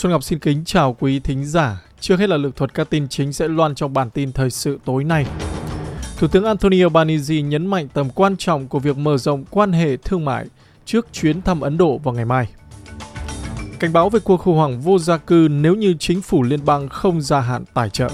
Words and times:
Xuân 0.00 0.12
Ngọc 0.12 0.24
xin 0.24 0.38
kính 0.38 0.64
chào 0.64 0.96
quý 1.00 1.20
thính 1.20 1.44
giả. 1.44 1.82
Trước 2.00 2.18
hết 2.18 2.28
là 2.28 2.36
lực 2.36 2.56
thuật 2.56 2.74
các 2.74 2.90
tin 2.90 3.08
chính 3.08 3.32
sẽ 3.32 3.48
loan 3.48 3.74
trong 3.74 3.94
bản 3.94 4.10
tin 4.10 4.32
thời 4.32 4.50
sự 4.50 4.78
tối 4.84 5.04
nay. 5.04 5.26
Thủ 6.18 6.28
tướng 6.28 6.44
Anthony 6.44 6.80
Albanese 6.80 7.34
nhấn 7.34 7.66
mạnh 7.66 7.88
tầm 7.94 8.10
quan 8.10 8.36
trọng 8.36 8.68
của 8.68 8.78
việc 8.78 8.98
mở 8.98 9.16
rộng 9.16 9.44
quan 9.50 9.72
hệ 9.72 9.96
thương 9.96 10.24
mại 10.24 10.46
trước 10.84 11.06
chuyến 11.12 11.42
thăm 11.42 11.60
Ấn 11.60 11.78
Độ 11.78 11.98
vào 11.98 12.14
ngày 12.14 12.24
mai. 12.24 12.48
Cảnh 13.78 13.92
báo 13.92 14.10
về 14.10 14.20
cuộc 14.24 14.36
khủng 14.36 14.56
hoảng 14.56 14.80
vô 14.80 14.98
gia 14.98 15.16
cư 15.16 15.48
nếu 15.50 15.74
như 15.74 15.94
chính 15.98 16.22
phủ 16.22 16.42
liên 16.42 16.64
bang 16.64 16.88
không 16.88 17.20
gia 17.20 17.40
hạn 17.40 17.64
tài 17.74 17.90
trợ. 17.90 18.10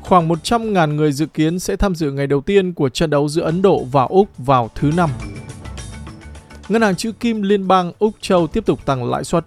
Khoảng 0.00 0.28
100.000 0.28 0.94
người 0.94 1.12
dự 1.12 1.26
kiến 1.26 1.58
sẽ 1.58 1.76
tham 1.76 1.94
dự 1.94 2.10
ngày 2.10 2.26
đầu 2.26 2.40
tiên 2.40 2.72
của 2.72 2.88
trận 2.88 3.10
đấu 3.10 3.28
giữa 3.28 3.42
Ấn 3.42 3.62
Độ 3.62 3.84
và 3.92 4.02
Úc 4.02 4.28
vào 4.38 4.70
thứ 4.74 4.90
năm. 4.96 5.10
Ngân 6.68 6.82
hàng 6.82 6.96
chữ 6.96 7.12
kim 7.12 7.42
liên 7.42 7.68
bang 7.68 7.92
Úc 7.98 8.12
Châu 8.20 8.46
tiếp 8.46 8.66
tục 8.66 8.84
tăng 8.84 9.10
lãi 9.10 9.24
suất. 9.24 9.44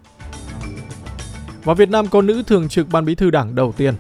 Và 1.68 1.74
Việt 1.74 1.90
Nam 1.90 2.08
có 2.08 2.22
nữ 2.22 2.44
thường 2.48 2.70
trực 2.70 2.88
ban 2.92 3.06
bí 3.06 3.16
thư 3.16 3.30
đảng 3.30 3.56
đầu 3.56 3.74
tiên. 3.78 3.94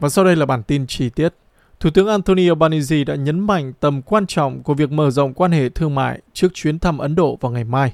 Và 0.00 0.08
sau 0.08 0.24
đây 0.24 0.36
là 0.36 0.46
bản 0.46 0.62
tin 0.62 0.86
chi 0.86 1.10
tiết. 1.10 1.34
Thủ 1.80 1.90
tướng 1.90 2.06
Anthony 2.08 2.48
Albanese 2.48 3.04
đã 3.04 3.14
nhấn 3.14 3.40
mạnh 3.40 3.72
tầm 3.80 4.02
quan 4.02 4.26
trọng 4.26 4.62
của 4.62 4.74
việc 4.74 4.92
mở 4.92 5.10
rộng 5.10 5.34
quan 5.34 5.52
hệ 5.52 5.68
thương 5.68 5.94
mại 5.94 6.20
trước 6.32 6.54
chuyến 6.54 6.78
thăm 6.78 6.98
Ấn 6.98 7.14
Độ 7.14 7.38
vào 7.40 7.52
ngày 7.52 7.64
mai. 7.64 7.92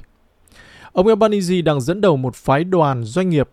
Ông 0.93 1.07
Albanese 1.07 1.63
đang 1.63 1.81
dẫn 1.81 2.01
đầu 2.01 2.17
một 2.17 2.35
phái 2.35 2.65
đoàn 2.65 3.05
doanh 3.05 3.31
nghiệp 3.31 3.49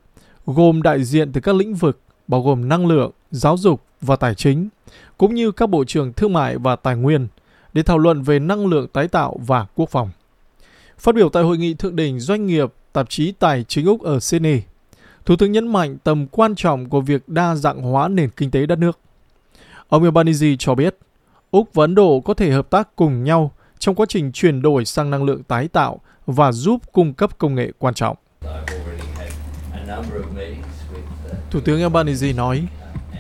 gồm 0.46 0.82
đại 0.82 1.04
diện 1.04 1.32
từ 1.32 1.42
các 1.42 1.56
lĩnh 1.56 1.74
vực 1.74 2.00
bao 2.28 2.42
gồm 2.42 2.70
năng 2.70 2.88
lượng, 2.88 3.12
giáo 3.32 3.58
dục 3.58 3.82
và 4.02 4.16
tài 4.16 4.36
chính, 4.36 4.70
cũng 5.18 5.36
như 5.36 5.52
các 5.52 5.70
bộ 5.70 5.84
trưởng 5.84 6.14
thương 6.14 6.34
mại 6.34 6.58
và 6.58 6.76
tài 6.76 6.96
nguyên 6.96 7.28
để 7.74 7.84
thảo 7.84 7.98
luận 7.98 8.22
về 8.22 8.40
năng 8.40 8.68
lượng 8.68 8.88
tái 8.88 9.08
tạo 9.08 9.40
và 9.46 9.66
quốc 9.76 9.90
phòng. 9.90 10.10
Phát 10.98 11.16
biểu 11.16 11.30
tại 11.30 11.44
hội 11.44 11.58
nghị 11.58 11.74
thượng 11.74 11.96
đỉnh 11.96 12.20
doanh 12.20 12.48
nghiệp 12.48 12.74
tạp 12.94 13.10
chí 13.10 13.32
Tài 13.32 13.64
chính 13.64 13.86
Úc 13.86 14.02
ở 14.02 14.20
Sydney, 14.20 14.62
Thủ 15.26 15.36
tướng 15.36 15.52
nhấn 15.52 15.68
mạnh 15.68 15.98
tầm 16.04 16.28
quan 16.28 16.56
trọng 16.56 16.90
của 16.90 17.02
việc 17.02 17.30
đa 17.30 17.56
dạng 17.56 17.82
hóa 17.82 18.08
nền 18.08 18.30
kinh 18.30 18.52
tế 18.52 18.66
đất 18.66 18.80
nước. 18.80 19.00
Ông 19.90 20.04
Albanese 20.04 20.48
cho 20.60 20.76
biết, 20.76 20.98
Úc 21.52 21.74
và 21.74 21.84
Ấn 21.84 21.96
Độ 21.96 22.20
có 22.20 22.34
thể 22.34 22.52
hợp 22.52 22.70
tác 22.70 22.96
cùng 22.96 23.24
nhau 23.24 23.52
trong 23.80 23.96
quá 23.96 24.06
trình 24.10 24.32
chuyển 24.32 24.62
đổi 24.62 24.86
sang 24.86 25.10
năng 25.10 25.24
lượng 25.24 25.44
tái 25.44 25.68
tạo 25.68 26.00
và 26.26 26.52
giúp 26.52 26.82
cung 26.92 27.14
cấp 27.14 27.38
công 27.38 27.56
nghệ 27.56 27.72
quan 27.80 27.94
trọng. 27.94 28.18
Thủ 31.52 31.60
tướng 31.66 31.82
Albanese 31.82 32.34
nói, 32.34 32.68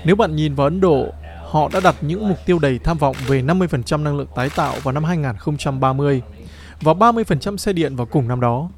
nếu 0.06 0.16
bạn 0.16 0.36
nhìn 0.36 0.56
vào 0.56 0.68
Ấn 0.68 0.82
Độ, 0.82 1.08
họ 1.54 1.70
đã 1.74 1.80
đặt 1.80 1.96
những 2.02 2.30
mục 2.30 2.38
tiêu 2.46 2.60
đầy 2.60 2.80
tham 2.80 2.98
vọng 2.98 3.16
về 3.28 3.42
50% 3.42 4.04
năng 4.04 4.18
lượng 4.18 4.28
tái 4.36 4.50
tạo 4.56 4.76
vào 4.84 4.92
năm 4.92 5.04
2030 5.04 6.22
và 6.82 6.94
30% 6.94 7.58
xe 7.58 7.74
điện 7.74 7.96
vào 7.96 8.06
cùng 8.06 8.28
năm 8.28 8.40
đó. 8.40 8.70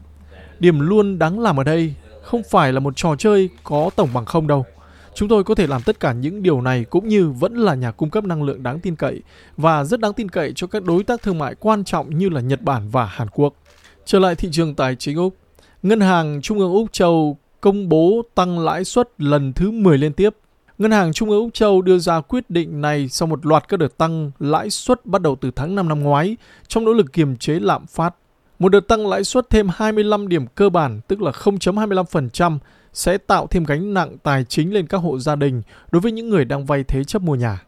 Điểm 0.59 0.79
luôn 0.79 1.19
đáng 1.19 1.39
làm 1.39 1.59
ở 1.59 1.63
đây 1.63 1.93
không 2.23 2.41
phải 2.51 2.73
là 2.73 2.79
một 2.79 2.93
trò 2.95 3.15
chơi 3.15 3.49
có 3.63 3.89
tổng 3.95 4.09
bằng 4.13 4.25
không 4.25 4.47
đâu. 4.47 4.65
Chúng 5.13 5.29
tôi 5.29 5.43
có 5.43 5.55
thể 5.55 5.67
làm 5.67 5.81
tất 5.81 5.99
cả 5.99 6.13
những 6.13 6.43
điều 6.43 6.61
này 6.61 6.83
cũng 6.83 7.07
như 7.07 7.29
vẫn 7.29 7.55
là 7.55 7.75
nhà 7.75 7.91
cung 7.91 8.09
cấp 8.09 8.23
năng 8.23 8.43
lượng 8.43 8.63
đáng 8.63 8.79
tin 8.79 8.95
cậy 8.95 9.21
và 9.57 9.83
rất 9.83 9.99
đáng 9.99 10.13
tin 10.13 10.29
cậy 10.29 10.53
cho 10.55 10.67
các 10.67 10.83
đối 10.83 11.03
tác 11.03 11.21
thương 11.21 11.37
mại 11.37 11.55
quan 11.55 11.83
trọng 11.83 12.17
như 12.17 12.29
là 12.29 12.41
Nhật 12.41 12.61
Bản 12.61 12.89
và 12.89 13.05
Hàn 13.05 13.27
Quốc. 13.27 13.53
Trở 14.05 14.19
lại 14.19 14.35
thị 14.35 14.49
trường 14.51 14.75
tài 14.75 14.95
chính 14.95 15.17
Úc, 15.17 15.35
Ngân 15.83 15.99
hàng 15.99 16.39
Trung 16.41 16.59
ương 16.59 16.73
Úc 16.73 16.93
Châu 16.93 17.37
công 17.61 17.89
bố 17.89 18.21
tăng 18.35 18.59
lãi 18.59 18.83
suất 18.83 19.09
lần 19.17 19.53
thứ 19.53 19.71
10 19.71 19.97
liên 19.97 20.13
tiếp. 20.13 20.35
Ngân 20.77 20.91
hàng 20.91 21.13
Trung 21.13 21.29
ương 21.29 21.39
Úc 21.39 21.53
Châu 21.53 21.81
đưa 21.81 21.97
ra 21.97 22.21
quyết 22.21 22.49
định 22.49 22.81
này 22.81 23.09
sau 23.09 23.27
một 23.27 23.45
loạt 23.45 23.67
các 23.67 23.77
đợt 23.77 23.97
tăng 23.97 24.31
lãi 24.39 24.69
suất 24.69 25.05
bắt 25.05 25.21
đầu 25.21 25.37
từ 25.41 25.51
tháng 25.55 25.75
5 25.75 25.89
năm 25.89 26.03
ngoái 26.03 26.37
trong 26.67 26.85
nỗ 26.85 26.93
lực 26.93 27.13
kiềm 27.13 27.37
chế 27.37 27.53
lạm 27.53 27.85
phát. 27.87 28.15
Một 28.59 28.69
đợt 28.69 28.87
tăng 28.87 29.07
lãi 29.07 29.23
suất 29.23 29.49
thêm 29.49 29.67
25 29.75 30.27
điểm 30.27 30.47
cơ 30.47 30.69
bản, 30.69 31.01
tức 31.07 31.21
là 31.21 31.31
0.25%, 31.31 32.57
sẽ 32.93 33.17
tạo 33.17 33.47
thêm 33.47 33.63
gánh 33.63 33.93
nặng 33.93 34.17
tài 34.23 34.43
chính 34.43 34.73
lên 34.73 34.87
các 34.87 34.97
hộ 34.97 35.19
gia 35.19 35.35
đình 35.35 35.61
đối 35.91 35.99
với 35.99 36.11
những 36.11 36.29
người 36.29 36.45
đang 36.45 36.65
vay 36.65 36.83
thế 36.83 37.03
chấp 37.03 37.21
mua 37.21 37.35
nhà. 37.35 37.61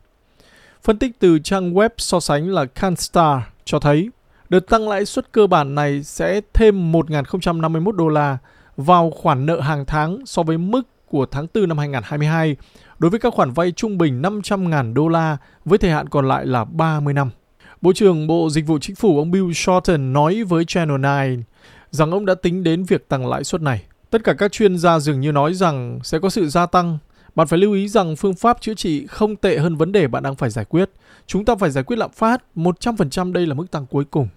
Phân 0.83 0.99
tích 0.99 1.19
từ 1.19 1.39
trang 1.39 1.73
web 1.73 1.89
so 1.97 2.19
sánh 2.19 2.49
là 2.49 2.65
Canstar 2.65 3.41
cho 3.65 3.79
thấy 3.79 4.09
đợt 4.49 4.67
tăng 4.67 4.89
lãi 4.89 5.05
suất 5.05 5.31
cơ 5.31 5.47
bản 5.47 5.75
này 5.75 6.03
sẽ 6.03 6.41
thêm 6.53 6.91
1.051 6.91 7.91
đô 7.91 8.07
la 8.07 8.37
vào 8.77 9.11
khoản 9.11 9.45
nợ 9.45 9.59
hàng 9.59 9.85
tháng 9.85 10.25
so 10.25 10.43
với 10.43 10.57
mức 10.57 10.81
của 11.09 11.25
tháng 11.25 11.47
4 11.53 11.67
năm 11.67 11.77
2022 11.77 12.55
đối 12.99 13.11
với 13.11 13.19
các 13.19 13.33
khoản 13.33 13.51
vay 13.51 13.71
trung 13.71 13.97
bình 13.97 14.21
500.000 14.21 14.93
đô 14.93 15.07
la 15.07 15.37
với 15.65 15.77
thời 15.77 15.91
hạn 15.91 16.09
còn 16.09 16.27
lại 16.27 16.45
là 16.45 16.65
30 16.65 17.13
năm. 17.13 17.29
Bộ 17.81 17.93
trưởng 17.93 18.27
Bộ 18.27 18.49
Dịch 18.49 18.67
vụ 18.67 18.79
Chính 18.79 18.95
phủ 18.95 19.17
ông 19.17 19.31
Bill 19.31 19.53
Shorten 19.53 20.13
nói 20.13 20.43
với 20.43 20.65
Channel 20.65 21.31
9 21.35 21.43
rằng 21.91 22.11
ông 22.11 22.25
đã 22.25 22.35
tính 22.35 22.63
đến 22.63 22.83
việc 22.83 23.07
tăng 23.07 23.27
lãi 23.27 23.43
suất 23.43 23.61
này. 23.61 23.83
Tất 24.09 24.23
cả 24.23 24.33
các 24.33 24.51
chuyên 24.51 24.77
gia 24.77 24.99
dường 24.99 25.19
như 25.19 25.31
nói 25.31 25.53
rằng 25.53 25.99
sẽ 26.03 26.19
có 26.19 26.29
sự 26.29 26.49
gia 26.49 26.65
tăng. 26.65 26.97
Bạn 27.35 27.47
phải 27.47 27.59
lưu 27.59 27.73
ý 27.73 27.87
rằng 27.87 28.15
phương 28.15 28.33
pháp 28.33 28.61
chữa 28.61 28.73
trị 28.73 29.07
không 29.07 29.35
tệ 29.35 29.57
hơn 29.57 29.75
vấn 29.75 29.91
đề 29.91 30.07
bạn 30.07 30.23
đang 30.23 30.35
phải 30.35 30.49
giải 30.49 30.65
quyết. 30.65 30.89
Chúng 31.27 31.45
ta 31.45 31.55
phải 31.55 31.71
giải 31.71 31.83
quyết 31.83 31.95
lạm 31.95 32.11
phát, 32.11 32.43
100% 32.55 33.33
đây 33.33 33.45
là 33.45 33.53
mức 33.53 33.71
tăng 33.71 33.85
cuối 33.85 34.05
cùng. 34.05 34.27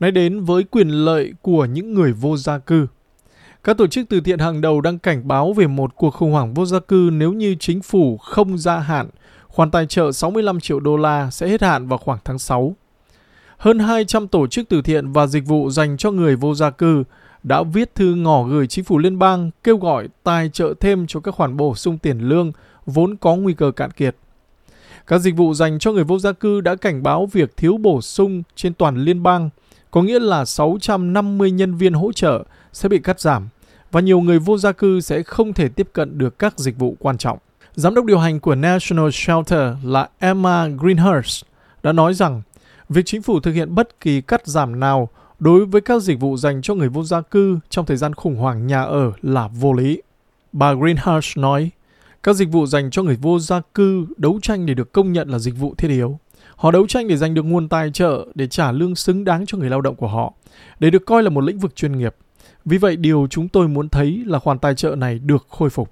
Nói 0.00 0.10
đến 0.10 0.40
với 0.40 0.64
quyền 0.64 0.88
lợi 0.88 1.32
của 1.42 1.64
những 1.64 1.94
người 1.94 2.12
vô 2.12 2.36
gia 2.36 2.58
cư. 2.58 2.86
Các 3.64 3.76
tổ 3.78 3.86
chức 3.86 4.08
từ 4.08 4.20
thiện 4.20 4.38
hàng 4.38 4.60
đầu 4.60 4.80
đang 4.80 4.98
cảnh 4.98 5.28
báo 5.28 5.52
về 5.52 5.66
một 5.66 5.96
cuộc 5.96 6.10
khủng 6.10 6.32
hoảng 6.32 6.54
vô 6.54 6.66
gia 6.66 6.78
cư 6.78 7.10
nếu 7.12 7.32
như 7.32 7.54
chính 7.60 7.82
phủ 7.82 8.16
không 8.16 8.58
gia 8.58 8.78
hạn 8.78 9.08
khoản 9.48 9.70
tài 9.70 9.86
trợ 9.86 10.12
65 10.12 10.60
triệu 10.60 10.80
đô 10.80 10.96
la 10.96 11.30
sẽ 11.30 11.48
hết 11.48 11.62
hạn 11.62 11.88
vào 11.88 11.98
khoảng 11.98 12.18
tháng 12.24 12.38
6. 12.38 12.76
Hơn 13.56 13.78
200 13.78 14.28
tổ 14.28 14.46
chức 14.46 14.68
từ 14.68 14.82
thiện 14.82 15.12
và 15.12 15.26
dịch 15.26 15.46
vụ 15.46 15.70
dành 15.70 15.96
cho 15.96 16.10
người 16.10 16.36
vô 16.36 16.54
gia 16.54 16.70
cư 16.70 17.04
đã 17.42 17.62
viết 17.62 17.94
thư 17.94 18.14
ngỏ 18.14 18.42
gửi 18.42 18.66
chính 18.66 18.84
phủ 18.84 18.98
liên 18.98 19.18
bang 19.18 19.50
kêu 19.64 19.76
gọi 19.76 20.08
tài 20.22 20.48
trợ 20.48 20.74
thêm 20.80 21.06
cho 21.06 21.20
các 21.20 21.34
khoản 21.34 21.56
bổ 21.56 21.74
sung 21.74 21.98
tiền 21.98 22.18
lương 22.18 22.52
vốn 22.86 23.16
có 23.16 23.36
nguy 23.36 23.54
cơ 23.54 23.70
cạn 23.70 23.90
kiệt. 23.90 24.16
Các 25.06 25.18
dịch 25.18 25.36
vụ 25.36 25.54
dành 25.54 25.78
cho 25.78 25.92
người 25.92 26.04
vô 26.04 26.18
gia 26.18 26.32
cư 26.32 26.60
đã 26.60 26.74
cảnh 26.74 27.02
báo 27.02 27.26
việc 27.26 27.56
thiếu 27.56 27.76
bổ 27.76 28.00
sung 28.00 28.42
trên 28.56 28.74
toàn 28.74 28.96
liên 28.96 29.22
bang, 29.22 29.50
có 29.90 30.02
nghĩa 30.02 30.18
là 30.18 30.44
650 30.44 31.50
nhân 31.50 31.74
viên 31.74 31.92
hỗ 31.92 32.12
trợ 32.12 32.44
sẽ 32.72 32.88
bị 32.88 32.98
cắt 32.98 33.20
giảm 33.20 33.48
và 33.92 34.00
nhiều 34.00 34.20
người 34.20 34.38
vô 34.38 34.58
gia 34.58 34.72
cư 34.72 35.00
sẽ 35.00 35.22
không 35.22 35.52
thể 35.52 35.68
tiếp 35.68 35.88
cận 35.92 36.18
được 36.18 36.38
các 36.38 36.58
dịch 36.58 36.78
vụ 36.78 36.96
quan 36.98 37.18
trọng. 37.18 37.38
Giám 37.74 37.94
đốc 37.94 38.04
điều 38.04 38.18
hành 38.18 38.40
của 38.40 38.54
National 38.54 39.10
Shelter 39.12 39.76
là 39.84 40.08
Emma 40.18 40.68
Greenhurst 40.68 41.44
đã 41.82 41.92
nói 41.92 42.14
rằng 42.14 42.42
việc 42.88 43.02
chính 43.06 43.22
phủ 43.22 43.40
thực 43.40 43.52
hiện 43.52 43.74
bất 43.74 44.00
kỳ 44.00 44.20
cắt 44.20 44.46
giảm 44.46 44.80
nào 44.80 45.08
đối 45.38 45.66
với 45.66 45.80
các 45.80 46.02
dịch 46.02 46.20
vụ 46.20 46.36
dành 46.36 46.62
cho 46.62 46.74
người 46.74 46.88
vô 46.88 47.02
gia 47.02 47.20
cư 47.20 47.58
trong 47.70 47.86
thời 47.86 47.96
gian 47.96 48.14
khủng 48.14 48.36
hoảng 48.36 48.66
nhà 48.66 48.82
ở 48.82 49.12
là 49.22 49.48
vô 49.48 49.72
lý. 49.72 50.02
Bà 50.52 50.72
Greenhurst 50.74 51.38
nói, 51.38 51.70
các 52.22 52.36
dịch 52.36 52.48
vụ 52.48 52.66
dành 52.66 52.90
cho 52.90 53.02
người 53.02 53.16
vô 53.16 53.38
gia 53.38 53.60
cư 53.74 54.06
đấu 54.16 54.38
tranh 54.42 54.66
để 54.66 54.74
được 54.74 54.92
công 54.92 55.12
nhận 55.12 55.28
là 55.28 55.38
dịch 55.38 55.58
vụ 55.58 55.74
thiết 55.78 55.88
yếu. 55.88 56.18
Họ 56.56 56.70
đấu 56.70 56.86
tranh 56.86 57.08
để 57.08 57.16
giành 57.16 57.34
được 57.34 57.42
nguồn 57.42 57.68
tài 57.68 57.90
trợ 57.90 58.26
để 58.34 58.46
trả 58.46 58.72
lương 58.72 58.94
xứng 58.94 59.24
đáng 59.24 59.46
cho 59.46 59.58
người 59.58 59.70
lao 59.70 59.80
động 59.80 59.96
của 59.96 60.08
họ, 60.08 60.32
để 60.80 60.90
được 60.90 61.06
coi 61.06 61.22
là 61.22 61.30
một 61.30 61.40
lĩnh 61.40 61.58
vực 61.58 61.76
chuyên 61.76 61.98
nghiệp. 61.98 62.14
Vì 62.64 62.78
vậy, 62.78 62.96
điều 62.96 63.26
chúng 63.30 63.48
tôi 63.48 63.68
muốn 63.68 63.88
thấy 63.88 64.22
là 64.26 64.38
khoản 64.38 64.58
tài 64.58 64.74
trợ 64.74 64.96
này 64.96 65.18
được 65.18 65.46
khôi 65.48 65.70
phục. 65.70 65.90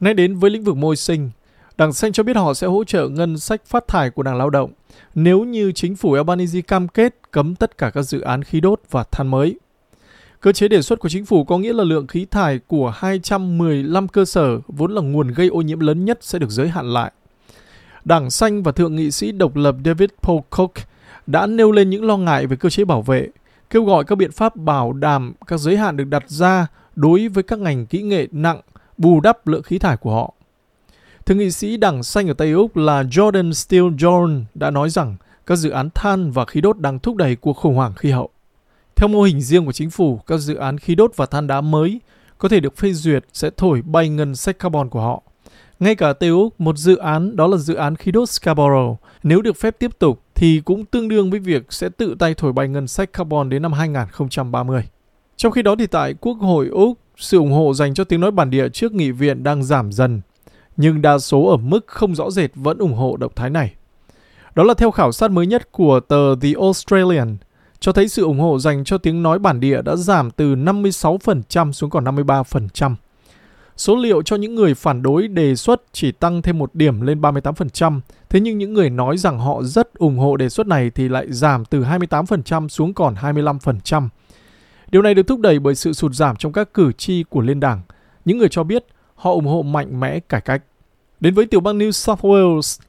Nay 0.00 0.14
đến 0.14 0.36
với 0.36 0.50
lĩnh 0.50 0.64
vực 0.64 0.76
môi 0.76 0.96
sinh, 0.96 1.30
Đảng 1.78 1.92
Xanh 1.92 2.12
cho 2.12 2.22
biết 2.22 2.36
họ 2.36 2.54
sẽ 2.54 2.66
hỗ 2.66 2.84
trợ 2.84 3.08
ngân 3.08 3.38
sách 3.38 3.66
phát 3.66 3.88
thải 3.88 4.10
của 4.10 4.22
Đảng 4.22 4.36
Lao 4.36 4.50
động 4.50 4.70
nếu 5.14 5.44
như 5.44 5.72
chính 5.72 5.96
phủ 5.96 6.12
Albanese 6.12 6.60
cam 6.60 6.88
kết 6.88 7.14
cấm 7.30 7.54
tất 7.54 7.78
cả 7.78 7.90
các 7.90 8.02
dự 8.02 8.20
án 8.20 8.44
khí 8.44 8.60
đốt 8.60 8.80
và 8.90 9.04
than 9.12 9.28
mới. 9.28 9.58
Cơ 10.40 10.52
chế 10.52 10.68
đề 10.68 10.82
xuất 10.82 10.98
của 10.98 11.08
chính 11.08 11.24
phủ 11.24 11.44
có 11.44 11.58
nghĩa 11.58 11.72
là 11.72 11.84
lượng 11.84 12.06
khí 12.06 12.26
thải 12.30 12.58
của 12.66 12.90
215 12.96 14.08
cơ 14.08 14.24
sở 14.24 14.58
vốn 14.68 14.92
là 14.94 15.02
nguồn 15.02 15.28
gây 15.28 15.48
ô 15.48 15.60
nhiễm 15.60 15.80
lớn 15.80 16.04
nhất 16.04 16.18
sẽ 16.20 16.38
được 16.38 16.50
giới 16.50 16.68
hạn 16.68 16.86
lại. 16.86 17.12
Đảng 18.04 18.30
Xanh 18.30 18.62
và 18.62 18.72
Thượng 18.72 18.96
nghị 18.96 19.10
sĩ 19.10 19.32
độc 19.32 19.56
lập 19.56 19.76
David 19.84 20.10
Pocock 20.22 20.74
đã 21.26 21.46
nêu 21.46 21.72
lên 21.72 21.90
những 21.90 22.04
lo 22.04 22.16
ngại 22.16 22.46
về 22.46 22.56
cơ 22.56 22.70
chế 22.70 22.84
bảo 22.84 23.02
vệ, 23.02 23.28
kêu 23.72 23.84
gọi 23.84 24.04
các 24.04 24.16
biện 24.16 24.32
pháp 24.32 24.56
bảo 24.56 24.92
đảm 24.92 25.32
các 25.46 25.60
giới 25.60 25.76
hạn 25.76 25.96
được 25.96 26.04
đặt 26.04 26.30
ra 26.30 26.66
đối 26.94 27.28
với 27.28 27.42
các 27.42 27.58
ngành 27.58 27.86
kỹ 27.86 28.02
nghệ 28.02 28.26
nặng 28.32 28.60
bù 28.98 29.20
đắp 29.20 29.46
lượng 29.46 29.62
khí 29.62 29.78
thải 29.78 29.96
của 29.96 30.14
họ. 30.14 30.34
Thượng 31.26 31.38
nghị 31.38 31.50
sĩ 31.50 31.76
Đảng 31.76 32.02
Xanh 32.02 32.28
ở 32.28 32.34
Tây 32.34 32.52
Úc 32.52 32.76
là 32.76 33.02
Jordan 33.02 33.52
Steele 33.52 33.88
John 33.88 34.44
đã 34.54 34.70
nói 34.70 34.90
rằng 34.90 35.16
các 35.46 35.56
dự 35.56 35.70
án 35.70 35.90
than 35.94 36.30
và 36.30 36.44
khí 36.44 36.60
đốt 36.60 36.78
đang 36.78 36.98
thúc 36.98 37.16
đẩy 37.16 37.36
cuộc 37.36 37.52
khủng 37.52 37.74
hoảng 37.74 37.94
khí 37.94 38.10
hậu. 38.10 38.30
Theo 38.96 39.08
mô 39.08 39.22
hình 39.22 39.40
riêng 39.40 39.66
của 39.66 39.72
chính 39.72 39.90
phủ, 39.90 40.20
các 40.26 40.36
dự 40.36 40.54
án 40.54 40.78
khí 40.78 40.94
đốt 40.94 41.12
và 41.16 41.26
than 41.26 41.46
đá 41.46 41.60
mới 41.60 42.00
có 42.38 42.48
thể 42.48 42.60
được 42.60 42.76
phê 42.76 42.92
duyệt 42.92 43.24
sẽ 43.32 43.50
thổi 43.56 43.82
bay 43.82 44.08
ngân 44.08 44.36
sách 44.36 44.58
carbon 44.58 44.88
của 44.88 45.00
họ. 45.00 45.22
Ngay 45.80 45.94
cả 45.94 46.12
Tây 46.12 46.28
Úc, 46.28 46.60
một 46.60 46.76
dự 46.76 46.96
án 46.96 47.36
đó 47.36 47.46
là 47.46 47.56
dự 47.56 47.74
án 47.74 47.96
khí 47.96 48.12
đốt 48.12 48.30
Scarborough, 48.30 49.00
nếu 49.22 49.42
được 49.42 49.56
phép 49.56 49.78
tiếp 49.78 49.98
tục 49.98 50.21
thì 50.34 50.60
cũng 50.64 50.84
tương 50.84 51.08
đương 51.08 51.30
với 51.30 51.40
việc 51.40 51.72
sẽ 51.72 51.88
tự 51.88 52.16
tay 52.18 52.34
thổi 52.34 52.52
bay 52.52 52.68
ngân 52.68 52.86
sách 52.86 53.12
carbon 53.12 53.48
đến 53.48 53.62
năm 53.62 53.72
2030. 53.72 54.82
Trong 55.36 55.52
khi 55.52 55.62
đó 55.62 55.74
thì 55.78 55.86
tại 55.86 56.14
Quốc 56.14 56.34
hội 56.34 56.68
Úc, 56.68 56.98
sự 57.16 57.38
ủng 57.38 57.52
hộ 57.52 57.74
dành 57.74 57.94
cho 57.94 58.04
tiếng 58.04 58.20
nói 58.20 58.30
bản 58.30 58.50
địa 58.50 58.68
trước 58.68 58.92
nghị 58.92 59.10
viện 59.10 59.42
đang 59.42 59.64
giảm 59.64 59.92
dần, 59.92 60.20
nhưng 60.76 61.02
đa 61.02 61.18
số 61.18 61.46
ở 61.46 61.56
mức 61.56 61.86
không 61.86 62.14
rõ 62.14 62.30
rệt 62.30 62.50
vẫn 62.54 62.78
ủng 62.78 62.94
hộ 62.94 63.16
động 63.16 63.32
thái 63.36 63.50
này. 63.50 63.74
Đó 64.54 64.62
là 64.62 64.74
theo 64.74 64.90
khảo 64.90 65.12
sát 65.12 65.30
mới 65.30 65.46
nhất 65.46 65.72
của 65.72 66.00
tờ 66.00 66.36
The 66.40 66.52
Australian, 66.60 67.36
cho 67.80 67.92
thấy 67.92 68.08
sự 68.08 68.24
ủng 68.24 68.40
hộ 68.40 68.58
dành 68.58 68.84
cho 68.84 68.98
tiếng 68.98 69.22
nói 69.22 69.38
bản 69.38 69.60
địa 69.60 69.82
đã 69.82 69.96
giảm 69.96 70.30
từ 70.30 70.54
56% 70.54 71.72
xuống 71.72 71.90
còn 71.90 72.04
53%. 72.04 72.94
Số 73.76 73.96
liệu 73.96 74.22
cho 74.22 74.36
những 74.36 74.54
người 74.54 74.74
phản 74.74 75.02
đối 75.02 75.28
đề 75.28 75.56
xuất 75.56 75.82
chỉ 75.92 76.12
tăng 76.12 76.42
thêm 76.42 76.58
một 76.58 76.74
điểm 76.74 77.00
lên 77.00 77.20
38%, 77.20 78.00
thế 78.28 78.40
nhưng 78.40 78.58
những 78.58 78.72
người 78.72 78.90
nói 78.90 79.16
rằng 79.18 79.38
họ 79.38 79.62
rất 79.62 79.94
ủng 79.94 80.18
hộ 80.18 80.36
đề 80.36 80.48
xuất 80.48 80.66
này 80.66 80.90
thì 80.90 81.08
lại 81.08 81.26
giảm 81.32 81.64
từ 81.64 81.82
28% 81.82 82.68
xuống 82.68 82.94
còn 82.94 83.14
25%. 83.14 84.08
Điều 84.90 85.02
này 85.02 85.14
được 85.14 85.26
thúc 85.26 85.40
đẩy 85.40 85.58
bởi 85.58 85.74
sự 85.74 85.92
sụt 85.92 86.12
giảm 86.14 86.36
trong 86.36 86.52
các 86.52 86.74
cử 86.74 86.92
tri 86.92 87.22
của 87.22 87.40
liên 87.40 87.60
đảng. 87.60 87.80
Những 88.24 88.38
người 88.38 88.48
cho 88.48 88.64
biết 88.64 88.84
họ 89.14 89.32
ủng 89.32 89.46
hộ 89.46 89.62
mạnh 89.62 90.00
mẽ 90.00 90.20
cải 90.20 90.40
cách. 90.40 90.62
Đến 91.20 91.34
với 91.34 91.46
tiểu 91.46 91.60
bang 91.60 91.78
New 91.78 91.90
South 91.90 92.20
Wales, 92.20 92.80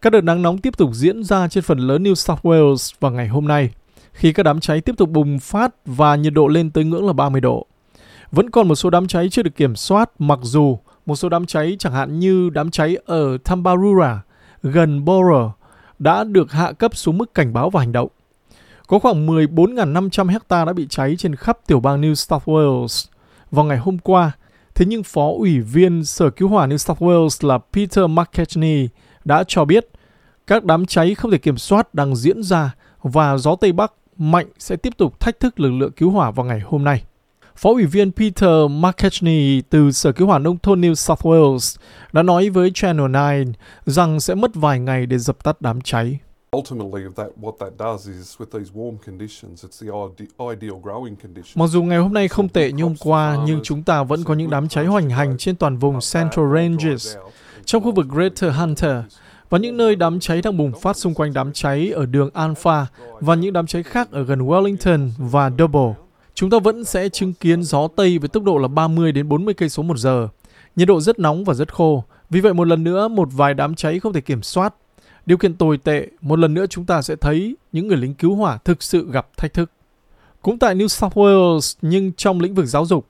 các 0.00 0.10
đợt 0.10 0.20
nắng 0.20 0.42
nóng 0.42 0.58
tiếp 0.58 0.76
tục 0.76 0.90
diễn 0.92 1.24
ra 1.24 1.48
trên 1.48 1.64
phần 1.64 1.78
lớn 1.78 2.02
New 2.02 2.14
South 2.14 2.46
Wales 2.46 2.94
vào 3.00 3.12
ngày 3.12 3.28
hôm 3.28 3.48
nay, 3.48 3.70
khi 4.12 4.32
các 4.32 4.42
đám 4.42 4.60
cháy 4.60 4.80
tiếp 4.80 4.94
tục 4.96 5.10
bùng 5.10 5.38
phát 5.38 5.74
và 5.86 6.16
nhiệt 6.16 6.32
độ 6.32 6.46
lên 6.46 6.70
tới 6.70 6.84
ngưỡng 6.84 7.06
là 7.06 7.12
30 7.12 7.40
độ. 7.40 7.66
Vẫn 8.32 8.50
còn 8.50 8.68
một 8.68 8.74
số 8.74 8.90
đám 8.90 9.06
cháy 9.06 9.28
chưa 9.28 9.42
được 9.42 9.56
kiểm 9.56 9.76
soát, 9.76 10.10
mặc 10.18 10.38
dù 10.42 10.78
một 11.06 11.16
số 11.16 11.28
đám 11.28 11.46
cháy 11.46 11.76
chẳng 11.78 11.92
hạn 11.92 12.18
như 12.18 12.50
đám 12.50 12.70
cháy 12.70 12.96
ở 13.06 13.38
Tambarura, 13.44 14.22
gần 14.62 15.04
Borough, 15.04 15.50
đã 15.98 16.24
được 16.24 16.52
hạ 16.52 16.72
cấp 16.72 16.96
xuống 16.96 17.18
mức 17.18 17.34
cảnh 17.34 17.52
báo 17.52 17.70
và 17.70 17.80
hành 17.80 17.92
động. 17.92 18.08
Có 18.86 18.98
khoảng 18.98 19.26
14.500 19.26 20.28
hecta 20.28 20.64
đã 20.64 20.72
bị 20.72 20.86
cháy 20.90 21.16
trên 21.18 21.36
khắp 21.36 21.58
tiểu 21.66 21.80
bang 21.80 22.02
New 22.02 22.14
South 22.14 22.48
Wales 22.48 23.08
vào 23.50 23.64
ngày 23.64 23.78
hôm 23.78 23.98
qua. 23.98 24.32
Thế 24.74 24.86
nhưng 24.86 25.02
Phó 25.02 25.30
ủy 25.38 25.60
viên 25.60 26.04
Sở 26.04 26.30
Cứu 26.30 26.48
hỏa 26.48 26.66
New 26.66 26.76
South 26.76 27.02
Wales 27.02 27.48
là 27.48 27.58
Peter 27.72 28.04
McKechnie 28.04 28.88
đã 29.24 29.44
cho 29.48 29.64
biết 29.64 29.88
các 30.46 30.64
đám 30.64 30.86
cháy 30.86 31.14
không 31.14 31.30
thể 31.30 31.38
kiểm 31.38 31.58
soát 31.58 31.94
đang 31.94 32.16
diễn 32.16 32.42
ra 32.42 32.74
và 33.02 33.36
gió 33.36 33.56
Tây 33.56 33.72
Bắc 33.72 33.92
mạnh 34.18 34.46
sẽ 34.58 34.76
tiếp 34.76 34.96
tục 34.96 35.20
thách 35.20 35.40
thức 35.40 35.60
lực 35.60 35.70
lượng 35.70 35.92
cứu 35.92 36.10
hỏa 36.10 36.30
vào 36.30 36.46
ngày 36.46 36.60
hôm 36.60 36.84
nay. 36.84 37.02
Phó 37.60 37.70
ủy 37.70 37.86
viên 37.86 38.12
Peter 38.12 38.70
McKechnie 38.70 39.62
từ 39.70 39.92
Sở 39.92 40.12
Cứu 40.12 40.26
hỏa 40.26 40.38
Nông 40.38 40.58
thôn 40.58 40.80
New 40.80 40.94
South 40.94 41.20
Wales 41.26 41.78
đã 42.12 42.22
nói 42.22 42.50
với 42.50 42.70
Channel 42.74 43.42
9 43.44 43.52
rằng 43.86 44.20
sẽ 44.20 44.34
mất 44.34 44.54
vài 44.54 44.80
ngày 44.80 45.06
để 45.06 45.18
dập 45.18 45.44
tắt 45.44 45.60
đám 45.60 45.80
cháy. 45.80 46.18
Mặc 51.54 51.66
dù 51.66 51.82
ngày 51.82 51.98
hôm 51.98 52.12
nay 52.14 52.28
không 52.28 52.48
tệ 52.48 52.72
như 52.72 52.82
hôm 52.82 52.94
qua, 53.00 53.38
nhưng 53.46 53.60
chúng 53.62 53.82
ta 53.82 54.02
vẫn 54.02 54.24
có 54.24 54.34
những 54.34 54.50
đám 54.50 54.68
cháy 54.68 54.86
hoành 54.86 55.10
hành 55.10 55.38
trên 55.38 55.56
toàn 55.56 55.78
vùng 55.78 55.98
Central 56.12 56.54
Ranges, 56.54 57.16
trong 57.64 57.82
khu 57.82 57.92
vực 57.92 58.06
Greater 58.08 58.54
Hunter, 58.54 58.96
và 59.50 59.58
những 59.58 59.76
nơi 59.76 59.96
đám 59.96 60.20
cháy 60.20 60.42
đang 60.42 60.56
bùng 60.56 60.72
phát 60.80 60.96
xung 60.96 61.14
quanh 61.14 61.32
đám 61.32 61.52
cháy 61.52 61.90
ở 61.90 62.06
đường 62.06 62.30
Alpha 62.34 62.86
và 63.20 63.34
những 63.34 63.52
đám 63.52 63.66
cháy 63.66 63.82
khác 63.82 64.10
ở 64.10 64.22
gần 64.22 64.38
Wellington 64.38 65.10
và 65.18 65.50
Double. 65.58 66.09
Chúng 66.40 66.50
ta 66.50 66.58
vẫn 66.58 66.84
sẽ 66.84 67.08
chứng 67.08 67.32
kiến 67.32 67.62
gió 67.62 67.88
Tây 67.96 68.18
với 68.18 68.28
tốc 68.28 68.42
độ 68.42 68.58
là 68.58 68.68
30 68.68 69.12
đến 69.12 69.28
40 69.28 69.54
cây 69.54 69.68
số 69.68 69.82
một 69.82 69.98
giờ. 69.98 70.28
Nhiệt 70.76 70.88
độ 70.88 71.00
rất 71.00 71.18
nóng 71.18 71.44
và 71.44 71.54
rất 71.54 71.74
khô. 71.74 72.04
Vì 72.30 72.40
vậy 72.40 72.54
một 72.54 72.66
lần 72.66 72.84
nữa 72.84 73.08
một 73.08 73.28
vài 73.32 73.54
đám 73.54 73.74
cháy 73.74 74.00
không 74.00 74.12
thể 74.12 74.20
kiểm 74.20 74.42
soát. 74.42 74.74
Điều 75.26 75.38
kiện 75.38 75.54
tồi 75.54 75.78
tệ, 75.78 76.06
một 76.20 76.38
lần 76.38 76.54
nữa 76.54 76.66
chúng 76.66 76.86
ta 76.86 77.02
sẽ 77.02 77.16
thấy 77.16 77.56
những 77.72 77.88
người 77.88 77.96
lính 77.96 78.14
cứu 78.14 78.34
hỏa 78.34 78.58
thực 78.64 78.82
sự 78.82 79.10
gặp 79.12 79.36
thách 79.36 79.54
thức. 79.54 79.70
Cũng 80.42 80.58
tại 80.58 80.74
New 80.74 80.88
South 80.88 81.16
Wales, 81.16 81.78
nhưng 81.82 82.12
trong 82.12 82.40
lĩnh 82.40 82.54
vực 82.54 82.66
giáo 82.66 82.86
dục, 82.86 83.06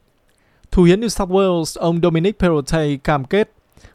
Thủ 0.70 0.82
hiến 0.82 1.00
New 1.00 1.08
South 1.08 1.30
Wales, 1.30 1.80
ông 1.80 2.00
Dominic 2.02 2.38
Perrottet 2.38 3.04
cam 3.04 3.24
kết 3.24 3.52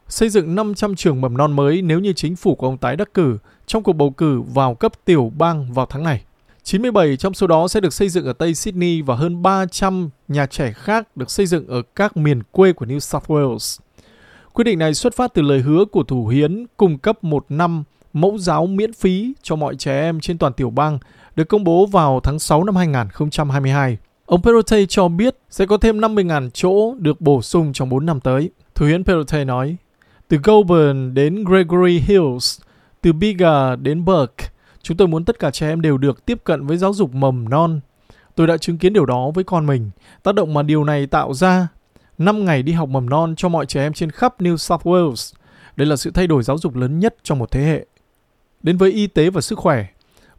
xây 0.07 0.29
dựng 0.29 0.55
500 0.55 0.95
trường 0.95 1.21
mầm 1.21 1.37
non 1.37 1.53
mới 1.53 1.81
nếu 1.81 1.99
như 1.99 2.13
chính 2.13 2.35
phủ 2.35 2.55
của 2.55 2.67
ông 2.67 2.77
tái 2.77 2.95
đắc 2.95 3.13
cử 3.13 3.37
trong 3.65 3.83
cuộc 3.83 3.93
bầu 3.93 4.09
cử 4.09 4.41
vào 4.41 4.75
cấp 4.75 4.91
tiểu 5.05 5.31
bang 5.37 5.73
vào 5.73 5.85
tháng 5.85 6.03
này. 6.03 6.23
97 6.65 7.17
trong 7.17 7.33
số 7.33 7.47
đó 7.47 7.67
sẽ 7.67 7.79
được 7.79 7.93
xây 7.93 8.09
dựng 8.09 8.25
ở 8.25 8.33
Tây 8.33 8.55
Sydney 8.55 9.01
và 9.01 9.15
hơn 9.15 9.41
300 9.41 10.09
nhà 10.27 10.45
trẻ 10.45 10.71
khác 10.71 11.17
được 11.17 11.31
xây 11.31 11.45
dựng 11.45 11.67
ở 11.67 11.81
các 11.95 12.17
miền 12.17 12.43
quê 12.51 12.73
của 12.73 12.85
New 12.85 12.99
South 12.99 13.31
Wales. 13.31 13.79
Quyết 14.53 14.63
định 14.63 14.79
này 14.79 14.93
xuất 14.93 15.15
phát 15.15 15.33
từ 15.33 15.41
lời 15.41 15.59
hứa 15.59 15.85
của 15.85 16.03
Thủ 16.03 16.27
hiến 16.27 16.65
cung 16.77 16.97
cấp 16.97 17.23
một 17.23 17.45
năm 17.49 17.83
mẫu 18.13 18.37
giáo 18.37 18.65
miễn 18.65 18.93
phí 18.93 19.33
cho 19.43 19.55
mọi 19.55 19.75
trẻ 19.75 20.01
em 20.01 20.19
trên 20.19 20.37
toàn 20.37 20.53
tiểu 20.53 20.69
bang 20.69 20.99
được 21.35 21.43
công 21.43 21.63
bố 21.63 21.85
vào 21.85 22.19
tháng 22.23 22.39
6 22.39 22.63
năm 22.63 22.75
2022. 22.75 23.97
Ông 24.25 24.41
Perrottet 24.41 24.89
cho 24.89 25.07
biết 25.07 25.37
sẽ 25.49 25.65
có 25.65 25.77
thêm 25.77 25.99
50.000 25.99 26.49
chỗ 26.53 26.93
được 26.93 27.21
bổ 27.21 27.41
sung 27.41 27.73
trong 27.73 27.89
4 27.89 28.05
năm 28.05 28.19
tới. 28.19 28.49
Thủ 28.75 28.85
hiến 28.85 29.03
Perrottet 29.03 29.47
nói, 29.47 29.75
từ 30.27 30.37
Goulburn 30.43 31.13
đến 31.13 31.43
Gregory 31.43 31.99
Hills, 31.99 32.59
từ 33.01 33.13
Bega 33.13 33.75
đến 33.75 34.05
Burke, 34.05 34.47
chúng 34.85 34.97
tôi 34.97 35.07
muốn 35.07 35.25
tất 35.25 35.39
cả 35.39 35.51
trẻ 35.51 35.69
em 35.69 35.81
đều 35.81 35.97
được 35.97 36.25
tiếp 36.25 36.41
cận 36.43 36.65
với 36.65 36.77
giáo 36.77 36.93
dục 36.93 37.13
mầm 37.13 37.49
non. 37.49 37.79
Tôi 38.35 38.47
đã 38.47 38.57
chứng 38.57 38.77
kiến 38.77 38.93
điều 38.93 39.05
đó 39.05 39.31
với 39.35 39.43
con 39.43 39.65
mình, 39.65 39.91
tác 40.23 40.35
động 40.35 40.53
mà 40.53 40.63
điều 40.63 40.83
này 40.83 41.07
tạo 41.07 41.33
ra 41.33 41.67
5 42.17 42.45
ngày 42.45 42.63
đi 42.63 42.73
học 42.73 42.89
mầm 42.89 43.09
non 43.09 43.33
cho 43.37 43.49
mọi 43.49 43.65
trẻ 43.65 43.81
em 43.81 43.93
trên 43.93 44.11
khắp 44.11 44.41
New 44.41 44.57
South 44.57 44.81
Wales. 44.81 45.33
Đây 45.75 45.85
là 45.85 45.95
sự 45.95 46.11
thay 46.11 46.27
đổi 46.27 46.43
giáo 46.43 46.57
dục 46.57 46.75
lớn 46.75 46.99
nhất 46.99 47.15
trong 47.23 47.39
một 47.39 47.51
thế 47.51 47.61
hệ. 47.61 47.85
Đến 48.63 48.77
với 48.77 48.91
y 48.91 49.07
tế 49.07 49.29
và 49.29 49.41
sức 49.41 49.59
khỏe, 49.59 49.85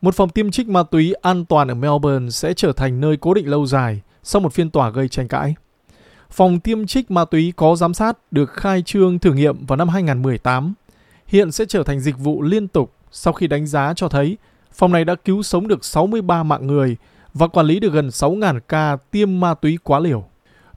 một 0.01 0.15
phòng 0.15 0.29
tiêm 0.29 0.51
trích 0.51 0.69
ma 0.69 0.83
túy 0.83 1.13
an 1.13 1.45
toàn 1.45 1.69
ở 1.69 1.75
Melbourne 1.75 2.31
sẽ 2.31 2.55
trở 2.55 2.73
thành 2.73 3.01
nơi 3.01 3.17
cố 3.17 3.35
định 3.35 3.51
lâu 3.51 3.67
dài 3.67 4.01
sau 4.23 4.41
một 4.41 4.53
phiên 4.53 4.71
tòa 4.71 4.91
gây 4.91 5.09
tranh 5.09 5.29
cãi. 5.29 5.55
Phòng 6.31 6.61
tiêm 6.61 6.87
trích 6.87 7.11
ma 7.11 7.25
túy 7.25 7.53
có 7.57 7.77
giám 7.77 7.95
sát 7.95 8.19
được 8.31 8.51
khai 8.53 8.83
trương 8.83 9.19
thử 9.19 9.33
nghiệm 9.33 9.67
vào 9.67 9.77
năm 9.77 9.89
2018. 9.89 10.75
Hiện 11.27 11.53
sẽ 11.53 11.65
trở 11.69 11.83
thành 11.83 12.01
dịch 12.01 12.19
vụ 12.19 12.43
liên 12.43 12.69
tục 12.69 12.96
sau 13.17 13.33
khi 13.33 13.47
đánh 13.47 13.67
giá 13.67 13.93
cho 13.97 14.09
thấy 14.09 14.37
phòng 14.73 14.93
này 14.93 15.05
đã 15.05 15.15
cứu 15.15 15.43
sống 15.43 15.69
được 15.69 15.85
63 15.85 16.43
mạng 16.43 16.67
người 16.67 16.97
và 17.35 17.47
quản 17.47 17.67
lý 17.67 17.81
được 17.81 17.93
gần 17.93 18.09
6.000 18.09 18.61
ca 18.69 18.97
tiêm 19.11 19.41
ma 19.41 19.55
túy 19.55 19.79
quá 19.83 19.99
liều. 19.99 20.25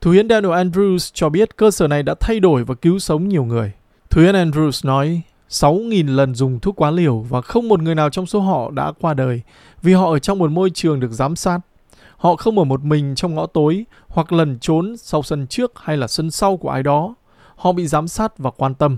Thủ 0.01 0.11
hiến 0.11 0.29
Daniel 0.29 0.53
Andrews 0.53 1.11
cho 1.13 1.29
biết 1.29 1.57
cơ 1.57 1.71
sở 1.71 1.87
này 1.87 2.03
đã 2.03 2.15
thay 2.19 2.39
đổi 2.39 2.63
và 2.63 2.75
cứu 2.75 2.99
sống 2.99 3.27
nhiều 3.27 3.45
người. 3.45 3.71
Thủ 4.09 4.21
hiến 4.21 4.35
Andrews 4.35 4.87
nói, 4.87 5.21
6.000 5.49 6.15
lần 6.15 6.35
dùng 6.35 6.59
thuốc 6.59 6.75
quá 6.75 6.91
liều 6.91 7.19
và 7.19 7.41
không 7.41 7.67
một 7.67 7.81
người 7.81 7.95
nào 7.95 8.09
trong 8.09 8.25
số 8.25 8.39
họ 8.39 8.71
đã 8.71 8.91
qua 8.99 9.13
đời 9.13 9.41
vì 9.81 9.93
họ 9.93 10.11
ở 10.11 10.19
trong 10.19 10.39
một 10.39 10.51
môi 10.51 10.69
trường 10.69 10.99
được 10.99 11.11
giám 11.11 11.35
sát. 11.35 11.59
Họ 12.17 12.35
không 12.35 12.59
ở 12.59 12.63
một 12.63 12.83
mình 12.83 13.15
trong 13.15 13.35
ngõ 13.35 13.45
tối 13.45 13.85
hoặc 14.07 14.31
lần 14.31 14.59
trốn 14.59 14.97
sau 14.97 15.23
sân 15.23 15.47
trước 15.47 15.71
hay 15.75 15.97
là 15.97 16.07
sân 16.07 16.31
sau 16.31 16.57
của 16.57 16.69
ai 16.69 16.83
đó. 16.83 17.15
Họ 17.55 17.71
bị 17.71 17.87
giám 17.87 18.07
sát 18.07 18.37
và 18.37 18.51
quan 18.51 18.75
tâm. 18.75 18.97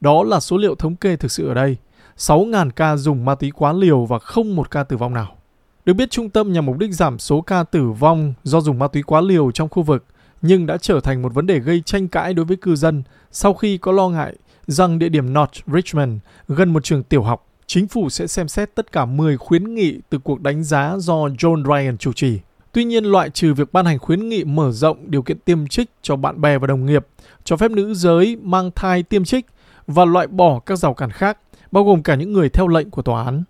Đó 0.00 0.22
là 0.22 0.40
số 0.40 0.56
liệu 0.56 0.74
thống 0.74 0.96
kê 0.96 1.16
thực 1.16 1.32
sự 1.32 1.48
ở 1.48 1.54
đây. 1.54 1.76
6.000 2.20 2.70
ca 2.70 2.96
dùng 2.96 3.24
ma 3.24 3.34
túy 3.34 3.50
quá 3.50 3.72
liều 3.72 4.04
và 4.04 4.18
không 4.18 4.56
một 4.56 4.70
ca 4.70 4.82
tử 4.84 4.96
vong 4.96 5.14
nào. 5.14 5.36
Được 5.84 5.94
biết 5.94 6.10
trung 6.10 6.30
tâm 6.30 6.52
nhằm 6.52 6.66
mục 6.66 6.78
đích 6.78 6.94
giảm 6.94 7.18
số 7.18 7.40
ca 7.40 7.62
tử 7.62 7.90
vong 7.90 8.34
do 8.42 8.60
dùng 8.60 8.78
ma 8.78 8.88
túy 8.88 9.02
quá 9.02 9.20
liều 9.20 9.50
trong 9.50 9.68
khu 9.68 9.82
vực, 9.82 10.04
nhưng 10.42 10.66
đã 10.66 10.76
trở 10.76 11.00
thành 11.00 11.22
một 11.22 11.34
vấn 11.34 11.46
đề 11.46 11.58
gây 11.58 11.82
tranh 11.86 12.08
cãi 12.08 12.34
đối 12.34 12.44
với 12.44 12.56
cư 12.56 12.76
dân 12.76 13.02
sau 13.30 13.54
khi 13.54 13.78
có 13.78 13.92
lo 13.92 14.08
ngại 14.08 14.34
rằng 14.66 14.98
địa 14.98 15.08
điểm 15.08 15.34
North 15.34 15.54
Richmond 15.66 16.18
gần 16.48 16.72
một 16.72 16.84
trường 16.84 17.02
tiểu 17.02 17.22
học, 17.22 17.46
chính 17.66 17.88
phủ 17.88 18.08
sẽ 18.08 18.26
xem 18.26 18.48
xét 18.48 18.74
tất 18.74 18.92
cả 18.92 19.04
10 19.04 19.36
khuyến 19.36 19.74
nghị 19.74 20.00
từ 20.10 20.18
cuộc 20.18 20.40
đánh 20.40 20.64
giá 20.64 20.94
do 20.98 21.14
John 21.14 21.64
Ryan 21.64 21.98
chủ 21.98 22.12
trì. 22.12 22.38
Tuy 22.72 22.84
nhiên, 22.84 23.04
loại 23.04 23.30
trừ 23.30 23.54
việc 23.54 23.72
ban 23.72 23.86
hành 23.86 23.98
khuyến 23.98 24.28
nghị 24.28 24.44
mở 24.44 24.72
rộng 24.72 25.10
điều 25.10 25.22
kiện 25.22 25.38
tiêm 25.38 25.66
trích 25.66 25.90
cho 26.02 26.16
bạn 26.16 26.40
bè 26.40 26.58
và 26.58 26.66
đồng 26.66 26.86
nghiệp, 26.86 27.06
cho 27.44 27.56
phép 27.56 27.70
nữ 27.70 27.94
giới 27.94 28.36
mang 28.42 28.70
thai 28.74 29.02
tiêm 29.02 29.24
trích 29.24 29.46
và 29.90 30.04
loại 30.04 30.26
bỏ 30.26 30.60
các 30.66 30.76
rào 30.76 30.94
cản 30.94 31.10
khác, 31.10 31.38
bao 31.72 31.84
gồm 31.84 32.02
cả 32.02 32.14
những 32.14 32.32
người 32.32 32.48
theo 32.48 32.68
lệnh 32.68 32.90
của 32.90 33.02
tòa 33.02 33.24
án. 33.24 33.44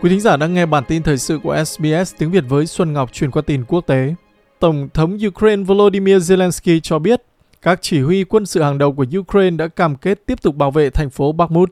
Quý 0.00 0.10
thính 0.10 0.20
giả 0.20 0.36
đang 0.36 0.54
nghe 0.54 0.66
bản 0.66 0.84
tin 0.88 1.02
thời 1.02 1.18
sự 1.18 1.38
của 1.42 1.64
SBS 1.64 2.14
tiếng 2.18 2.30
Việt 2.30 2.44
với 2.48 2.66
Xuân 2.66 2.92
Ngọc 2.92 3.12
truyền 3.12 3.30
qua 3.30 3.42
tin 3.46 3.64
quốc 3.64 3.80
tế. 3.86 4.14
Tổng 4.58 4.88
thống 4.94 5.18
Ukraine 5.26 5.62
Volodymyr 5.62 6.32
Zelensky 6.32 6.80
cho 6.80 6.98
biết 6.98 7.22
các 7.62 7.78
chỉ 7.82 8.00
huy 8.00 8.24
quân 8.24 8.46
sự 8.46 8.62
hàng 8.62 8.78
đầu 8.78 8.92
của 8.92 9.06
Ukraine 9.18 9.56
đã 9.56 9.68
cam 9.68 9.96
kết 9.96 10.26
tiếp 10.26 10.42
tục 10.42 10.56
bảo 10.56 10.70
vệ 10.70 10.90
thành 10.90 11.10
phố 11.10 11.32
Bakhmut. 11.32 11.70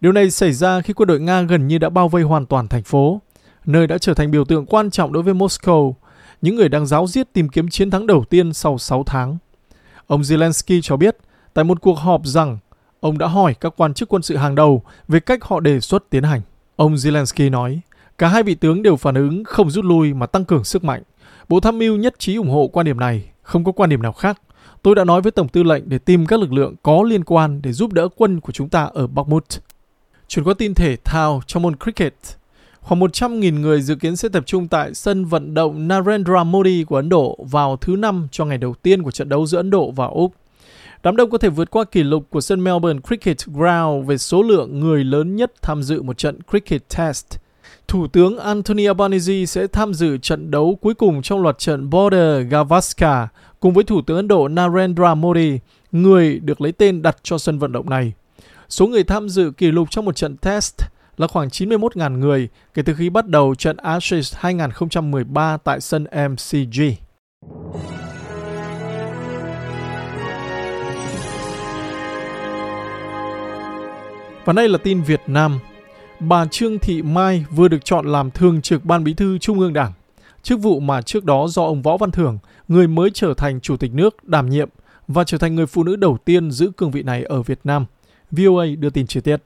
Điều 0.00 0.12
này 0.12 0.30
xảy 0.30 0.52
ra 0.52 0.80
khi 0.80 0.92
quân 0.92 1.06
đội 1.06 1.20
Nga 1.20 1.42
gần 1.42 1.66
như 1.66 1.78
đã 1.78 1.88
bao 1.88 2.08
vây 2.08 2.22
hoàn 2.22 2.46
toàn 2.46 2.68
thành 2.68 2.82
phố, 2.82 3.20
nơi 3.66 3.86
đã 3.86 3.98
trở 3.98 4.14
thành 4.14 4.30
biểu 4.30 4.44
tượng 4.44 4.66
quan 4.66 4.90
trọng 4.90 5.12
đối 5.12 5.22
với 5.22 5.34
Moscow, 5.34 5.92
những 6.42 6.56
người 6.56 6.68
đang 6.68 6.86
giáo 6.86 7.06
diết 7.06 7.32
tìm 7.32 7.48
kiếm 7.48 7.68
chiến 7.68 7.90
thắng 7.90 8.06
đầu 8.06 8.24
tiên 8.24 8.52
sau 8.52 8.78
6 8.78 9.04
tháng. 9.06 9.38
Ông 10.06 10.20
Zelensky 10.20 10.80
cho 10.82 10.96
biết 10.96 11.16
tại 11.54 11.64
một 11.64 11.80
cuộc 11.80 11.98
họp 11.98 12.26
rằng 12.26 12.58
ông 13.00 13.18
đã 13.18 13.26
hỏi 13.26 13.54
các 13.54 13.72
quan 13.76 13.94
chức 13.94 14.08
quân 14.08 14.22
sự 14.22 14.36
hàng 14.36 14.54
đầu 14.54 14.82
về 15.08 15.20
cách 15.20 15.44
họ 15.44 15.60
đề 15.60 15.80
xuất 15.80 16.10
tiến 16.10 16.22
hành. 16.22 16.40
Ông 16.76 16.94
Zelensky 16.94 17.50
nói, 17.50 17.80
cả 18.18 18.28
hai 18.28 18.42
vị 18.42 18.54
tướng 18.54 18.82
đều 18.82 18.96
phản 18.96 19.14
ứng 19.14 19.44
không 19.44 19.70
rút 19.70 19.84
lui 19.84 20.14
mà 20.14 20.26
tăng 20.26 20.44
cường 20.44 20.64
sức 20.64 20.84
mạnh. 20.84 21.02
Bộ 21.48 21.60
tham 21.60 21.78
mưu 21.78 21.96
nhất 21.96 22.14
trí 22.18 22.36
ủng 22.36 22.50
hộ 22.50 22.68
quan 22.72 22.86
điểm 22.86 23.00
này, 23.00 23.30
không 23.42 23.64
có 23.64 23.72
quan 23.72 23.90
điểm 23.90 24.02
nào 24.02 24.12
khác. 24.12 24.40
Tôi 24.82 24.94
đã 24.94 25.04
nói 25.04 25.22
với 25.22 25.32
Tổng 25.32 25.48
tư 25.48 25.62
lệnh 25.62 25.88
để 25.88 25.98
tìm 25.98 26.26
các 26.26 26.40
lực 26.40 26.52
lượng 26.52 26.74
có 26.82 27.02
liên 27.02 27.24
quan 27.24 27.62
để 27.62 27.72
giúp 27.72 27.92
đỡ 27.92 28.08
quân 28.16 28.40
của 28.40 28.52
chúng 28.52 28.68
ta 28.68 28.84
ở 28.84 29.06
Bakhmut. 29.06 29.44
Chuyển 30.28 30.44
qua 30.44 30.54
tin 30.58 30.74
thể 30.74 30.96
thao 31.04 31.42
trong 31.46 31.62
môn 31.62 31.76
cricket. 31.76 32.14
Khoảng 32.88 33.00
100.000 33.00 33.60
người 33.60 33.80
dự 33.80 33.94
kiến 33.94 34.16
sẽ 34.16 34.28
tập 34.28 34.42
trung 34.46 34.68
tại 34.68 34.94
sân 34.94 35.24
vận 35.24 35.54
động 35.54 35.88
Narendra 35.88 36.44
Modi 36.44 36.84
của 36.84 36.96
Ấn 36.96 37.08
Độ 37.08 37.38
vào 37.50 37.76
thứ 37.76 37.96
năm 37.96 38.28
cho 38.30 38.44
ngày 38.44 38.58
đầu 38.58 38.74
tiên 38.82 39.02
của 39.02 39.10
trận 39.10 39.28
đấu 39.28 39.46
giữa 39.46 39.58
Ấn 39.58 39.70
Độ 39.70 39.90
và 39.90 40.06
Úc. 40.06 40.32
Đám 41.02 41.16
đông 41.16 41.30
có 41.30 41.38
thể 41.38 41.48
vượt 41.48 41.70
qua 41.70 41.84
kỷ 41.84 42.02
lục 42.02 42.26
của 42.30 42.40
sân 42.40 42.64
Melbourne 42.64 43.00
Cricket 43.08 43.36
Ground 43.46 44.08
về 44.08 44.18
số 44.18 44.42
lượng 44.42 44.80
người 44.80 45.04
lớn 45.04 45.36
nhất 45.36 45.52
tham 45.62 45.82
dự 45.82 46.02
một 46.02 46.18
trận 46.18 46.38
cricket 46.50 46.82
test. 46.96 47.26
Thủ 47.88 48.06
tướng 48.06 48.38
Anthony 48.38 48.86
Albanese 48.86 49.44
sẽ 49.46 49.66
tham 49.66 49.94
dự 49.94 50.18
trận 50.18 50.50
đấu 50.50 50.78
cuối 50.80 50.94
cùng 50.94 51.22
trong 51.22 51.42
loạt 51.42 51.58
trận 51.58 51.90
Border 51.90 52.46
Gavaskar 52.50 53.26
cùng 53.60 53.74
với 53.74 53.84
Thủ 53.84 54.02
tướng 54.02 54.16
Ấn 54.16 54.28
Độ 54.28 54.48
Narendra 54.48 55.14
Modi, 55.14 55.58
người 55.92 56.38
được 56.38 56.60
lấy 56.60 56.72
tên 56.72 57.02
đặt 57.02 57.16
cho 57.22 57.38
sân 57.38 57.58
vận 57.58 57.72
động 57.72 57.90
này. 57.90 58.12
Số 58.68 58.86
người 58.86 59.04
tham 59.04 59.28
dự 59.28 59.52
kỷ 59.56 59.70
lục 59.70 59.90
trong 59.90 60.04
một 60.04 60.16
trận 60.16 60.36
test 60.36 60.74
là 61.18 61.26
khoảng 61.26 61.48
91.000 61.48 62.18
người 62.18 62.48
kể 62.74 62.82
từ 62.82 62.94
khi 62.94 63.10
bắt 63.10 63.26
đầu 63.26 63.54
trận 63.54 63.76
Ashes 63.76 64.34
2013 64.36 65.56
tại 65.56 65.80
sân 65.80 66.06
MCG. 66.30 66.82
Và 74.44 74.52
đây 74.52 74.68
là 74.68 74.78
tin 74.78 75.02
Việt 75.02 75.20
Nam. 75.26 75.58
Bà 76.20 76.46
Trương 76.46 76.78
Thị 76.78 77.02
Mai 77.02 77.44
vừa 77.50 77.68
được 77.68 77.84
chọn 77.84 78.06
làm 78.06 78.30
thường 78.30 78.62
trực 78.62 78.84
Ban 78.84 79.04
Bí 79.04 79.14
thư 79.14 79.38
Trung 79.38 79.60
ương 79.60 79.72
Đảng, 79.72 79.92
chức 80.42 80.60
vụ 80.60 80.80
mà 80.80 81.02
trước 81.02 81.24
đó 81.24 81.46
do 81.48 81.62
ông 81.62 81.82
Võ 81.82 81.96
Văn 81.96 82.10
Thưởng, 82.10 82.38
người 82.68 82.88
mới 82.88 83.10
trở 83.14 83.34
thành 83.34 83.60
Chủ 83.60 83.76
tịch 83.76 83.94
nước, 83.94 84.24
đảm 84.24 84.50
nhiệm 84.50 84.68
và 85.08 85.24
trở 85.24 85.38
thành 85.38 85.54
người 85.54 85.66
phụ 85.66 85.84
nữ 85.84 85.96
đầu 85.96 86.18
tiên 86.24 86.50
giữ 86.50 86.70
cương 86.76 86.90
vị 86.90 87.02
này 87.02 87.22
ở 87.22 87.42
Việt 87.42 87.60
Nam. 87.64 87.86
VOA 88.30 88.66
đưa 88.78 88.90
tin 88.90 89.06
chi 89.06 89.20
tiết. 89.20 89.42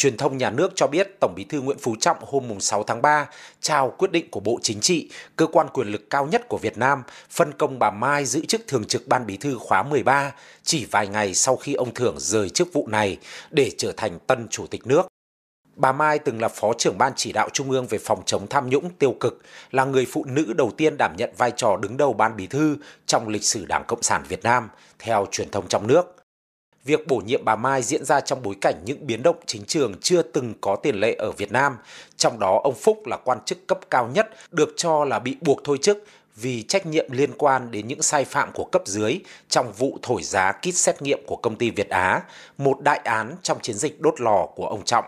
Truyền 0.00 0.16
thông 0.16 0.38
nhà 0.38 0.50
nước 0.50 0.72
cho 0.74 0.86
biết 0.86 1.20
Tổng 1.20 1.34
Bí 1.36 1.44
thư 1.44 1.60
Nguyễn 1.60 1.78
Phú 1.78 1.96
Trọng 2.00 2.16
hôm 2.20 2.60
6 2.60 2.82
tháng 2.82 3.02
3 3.02 3.28
trao 3.60 3.94
quyết 3.98 4.12
định 4.12 4.30
của 4.30 4.40
Bộ 4.40 4.58
Chính 4.62 4.80
trị, 4.80 5.10
cơ 5.36 5.46
quan 5.46 5.66
quyền 5.72 5.88
lực 5.88 6.10
cao 6.10 6.26
nhất 6.26 6.48
của 6.48 6.58
Việt 6.58 6.78
Nam, 6.78 7.02
phân 7.30 7.52
công 7.52 7.78
bà 7.78 7.90
Mai 7.90 8.24
giữ 8.24 8.46
chức 8.46 8.60
thường 8.68 8.84
trực 8.84 9.08
Ban 9.08 9.26
Bí 9.26 9.36
thư 9.36 9.58
khóa 9.58 9.82
13 9.82 10.32
chỉ 10.62 10.84
vài 10.90 11.08
ngày 11.08 11.34
sau 11.34 11.56
khi 11.56 11.74
ông 11.74 11.94
Thưởng 11.94 12.14
rời 12.18 12.50
chức 12.50 12.72
vụ 12.72 12.86
này 12.86 13.18
để 13.50 13.70
trở 13.78 13.92
thành 13.96 14.18
tân 14.26 14.48
chủ 14.50 14.66
tịch 14.66 14.86
nước. 14.86 15.06
Bà 15.76 15.92
Mai 15.92 16.18
từng 16.18 16.40
là 16.40 16.48
Phó 16.48 16.72
trưởng 16.78 16.98
Ban 16.98 17.12
chỉ 17.16 17.32
đạo 17.32 17.48
Trung 17.52 17.70
ương 17.70 17.86
về 17.86 17.98
phòng 17.98 18.22
chống 18.26 18.46
tham 18.50 18.70
nhũng 18.70 18.90
tiêu 18.90 19.14
cực, 19.20 19.42
là 19.70 19.84
người 19.84 20.06
phụ 20.06 20.24
nữ 20.24 20.52
đầu 20.56 20.70
tiên 20.76 20.96
đảm 20.98 21.14
nhận 21.16 21.30
vai 21.36 21.52
trò 21.56 21.76
đứng 21.76 21.96
đầu 21.96 22.12
Ban 22.12 22.36
Bí 22.36 22.46
thư 22.46 22.76
trong 23.06 23.28
lịch 23.28 23.44
sử 23.44 23.66
Đảng 23.66 23.84
Cộng 23.88 24.02
sản 24.02 24.22
Việt 24.28 24.42
Nam, 24.42 24.68
theo 24.98 25.26
truyền 25.30 25.50
thông 25.50 25.68
trong 25.68 25.86
nước. 25.86 26.19
Việc 26.84 27.06
bổ 27.06 27.16
nhiệm 27.16 27.44
bà 27.44 27.56
Mai 27.56 27.82
diễn 27.82 28.04
ra 28.04 28.20
trong 28.20 28.42
bối 28.42 28.54
cảnh 28.60 28.74
những 28.84 29.06
biến 29.06 29.22
động 29.22 29.36
chính 29.46 29.64
trường 29.64 29.94
chưa 30.00 30.22
từng 30.22 30.54
có 30.60 30.76
tiền 30.76 31.00
lệ 31.00 31.14
ở 31.18 31.32
Việt 31.32 31.52
Nam, 31.52 31.76
trong 32.16 32.38
đó 32.38 32.60
ông 32.64 32.74
Phúc 32.74 33.06
là 33.06 33.16
quan 33.24 33.38
chức 33.44 33.66
cấp 33.66 33.78
cao 33.90 34.10
nhất 34.14 34.30
được 34.50 34.74
cho 34.76 35.04
là 35.04 35.18
bị 35.18 35.36
buộc 35.40 35.60
thôi 35.64 35.78
chức 35.82 36.04
vì 36.36 36.62
trách 36.62 36.86
nhiệm 36.86 37.10
liên 37.10 37.30
quan 37.38 37.70
đến 37.70 37.88
những 37.88 38.02
sai 38.02 38.24
phạm 38.24 38.50
của 38.54 38.64
cấp 38.64 38.82
dưới 38.86 39.18
trong 39.48 39.72
vụ 39.72 39.98
thổi 40.02 40.22
giá 40.22 40.52
kit 40.52 40.74
xét 40.74 41.02
nghiệm 41.02 41.20
của 41.26 41.36
công 41.36 41.56
ty 41.56 41.70
Việt 41.70 41.88
Á, 41.88 42.22
một 42.58 42.80
đại 42.80 43.00
án 43.04 43.34
trong 43.42 43.60
chiến 43.60 43.76
dịch 43.76 44.00
đốt 44.00 44.20
lò 44.20 44.46
của 44.46 44.66
ông 44.66 44.84
Trọng. 44.84 45.04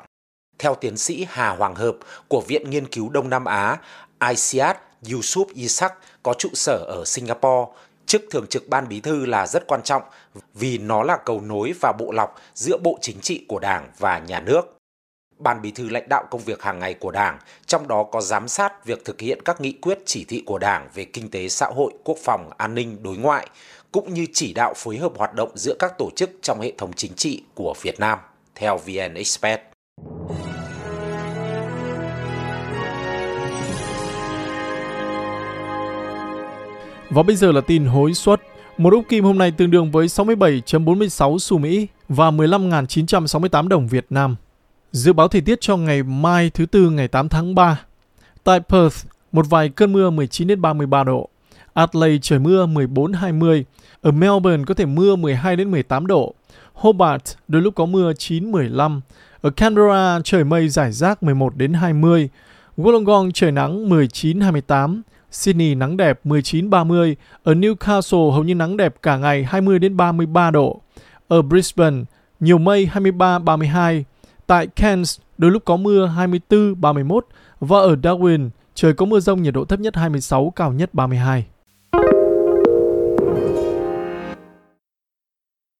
Theo 0.58 0.74
tiến 0.74 0.96
sĩ 0.96 1.26
Hà 1.30 1.48
Hoàng 1.48 1.74
Hợp 1.74 1.96
của 2.28 2.40
Viện 2.48 2.70
Nghiên 2.70 2.86
cứu 2.86 3.08
Đông 3.08 3.30
Nam 3.30 3.44
Á 3.44 3.78
ICIAT 4.28 4.78
Yusuf 5.02 5.44
Isak 5.54 5.94
có 6.22 6.34
trụ 6.38 6.48
sở 6.54 6.76
ở 6.76 7.04
Singapore, 7.06 7.72
chức 8.06 8.22
thường 8.30 8.46
trực 8.46 8.68
ban 8.68 8.88
bí 8.88 9.00
thư 9.00 9.26
là 9.26 9.46
rất 9.46 9.66
quan 9.66 9.82
trọng 9.82 10.02
vì 10.54 10.78
nó 10.78 11.02
là 11.02 11.16
cầu 11.24 11.40
nối 11.40 11.72
và 11.80 11.92
bộ 11.98 12.12
lọc 12.12 12.40
giữa 12.54 12.76
bộ 12.82 12.98
chính 13.00 13.20
trị 13.20 13.44
của 13.48 13.58
Đảng 13.58 13.90
và 13.98 14.18
nhà 14.18 14.40
nước. 14.40 14.78
Ban 15.38 15.62
bí 15.62 15.70
thư 15.70 15.88
lãnh 15.88 16.08
đạo 16.08 16.24
công 16.30 16.40
việc 16.40 16.62
hàng 16.62 16.78
ngày 16.78 16.94
của 16.94 17.10
Đảng, 17.10 17.38
trong 17.66 17.88
đó 17.88 18.04
có 18.12 18.20
giám 18.20 18.48
sát 18.48 18.84
việc 18.84 19.04
thực 19.04 19.20
hiện 19.20 19.42
các 19.44 19.60
nghị 19.60 19.72
quyết 19.72 19.98
chỉ 20.06 20.24
thị 20.24 20.42
của 20.46 20.58
Đảng 20.58 20.88
về 20.94 21.04
kinh 21.04 21.30
tế 21.30 21.48
xã 21.48 21.66
hội, 21.66 21.92
quốc 22.04 22.18
phòng, 22.24 22.50
an 22.56 22.74
ninh, 22.74 23.02
đối 23.02 23.16
ngoại, 23.16 23.48
cũng 23.92 24.14
như 24.14 24.26
chỉ 24.32 24.52
đạo 24.54 24.74
phối 24.76 24.96
hợp 24.96 25.12
hoạt 25.16 25.34
động 25.34 25.50
giữa 25.54 25.74
các 25.78 25.92
tổ 25.98 26.10
chức 26.16 26.30
trong 26.42 26.60
hệ 26.60 26.72
thống 26.78 26.92
chính 26.92 27.14
trị 27.14 27.42
của 27.54 27.74
Việt 27.82 28.00
Nam, 28.00 28.18
theo 28.54 28.78
VN 28.78 29.14
Express. 29.14 29.71
Và 37.14 37.22
bây 37.22 37.36
giờ 37.36 37.52
là 37.52 37.60
tin 37.60 37.84
hối 37.84 38.14
suất. 38.14 38.42
Một 38.78 38.92
úc 38.92 39.08
kim 39.08 39.24
hôm 39.24 39.38
nay 39.38 39.50
tương 39.50 39.70
đương 39.70 39.90
với 39.90 40.06
67.46 40.06 41.38
xu 41.38 41.58
Mỹ 41.58 41.86
và 42.08 42.30
15.968 42.30 43.68
đồng 43.68 43.88
Việt 43.88 44.06
Nam. 44.10 44.36
Dự 44.92 45.12
báo 45.12 45.28
thời 45.28 45.40
tiết 45.40 45.60
cho 45.60 45.76
ngày 45.76 46.02
mai 46.02 46.50
thứ 46.50 46.66
tư 46.66 46.90
ngày 46.90 47.08
8 47.08 47.28
tháng 47.28 47.54
3. 47.54 47.80
Tại 48.44 48.60
Perth, 48.60 49.06
một 49.32 49.46
vài 49.50 49.68
cơn 49.68 49.92
mưa 49.92 50.10
19 50.10 50.48
đến 50.48 50.60
33 50.62 51.04
độ. 51.04 51.28
Adelaide 51.74 52.18
trời 52.22 52.38
mưa 52.38 52.66
14 52.66 53.12
20. 53.12 53.64
Ở 54.02 54.10
Melbourne 54.10 54.64
có 54.66 54.74
thể 54.74 54.86
mưa 54.86 55.16
12 55.16 55.56
đến 55.56 55.70
18 55.70 56.06
độ. 56.06 56.34
Hobart 56.72 57.36
đôi 57.48 57.62
lúc 57.62 57.74
có 57.74 57.86
mưa 57.86 58.12
9 58.12 58.52
15. 58.52 59.00
Ở 59.40 59.50
Canberra 59.50 60.20
trời 60.24 60.44
mây 60.44 60.68
rải 60.68 60.92
rác 60.92 61.22
11 61.22 61.56
đến 61.56 61.72
20. 61.72 62.28
Wollongong 62.76 63.30
trời 63.34 63.52
nắng 63.52 63.88
19 63.88 64.40
28. 64.40 65.02
Sydney 65.32 65.74
nắng 65.74 65.96
đẹp 65.96 66.20
19-30, 66.24 67.14
ở 67.42 67.54
Newcastle 67.54 68.30
hầu 68.30 68.44
như 68.44 68.54
nắng 68.54 68.76
đẹp 68.76 68.94
cả 69.02 69.16
ngày 69.16 69.44
20 69.44 69.78
đến 69.78 69.96
33 69.96 70.50
độ. 70.50 70.80
Ở 71.28 71.42
Brisbane 71.42 72.04
nhiều 72.40 72.58
mây 72.58 72.88
23-32, 72.94 74.02
tại 74.46 74.66
Cairns 74.66 75.20
đôi 75.38 75.50
lúc 75.50 75.64
có 75.64 75.76
mưa 75.76 76.06
24-31 76.48 77.20
và 77.60 77.78
ở 77.78 77.94
Darwin 77.94 78.50
trời 78.74 78.92
có 78.92 79.06
mưa 79.06 79.20
rông 79.20 79.42
nhiệt 79.42 79.54
độ 79.54 79.64
thấp 79.64 79.80
nhất 79.80 79.96
26 79.96 80.52
cao 80.56 80.72
nhất 80.72 80.94
32. 80.94 81.46